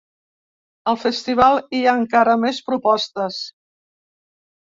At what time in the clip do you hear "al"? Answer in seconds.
0.93-0.95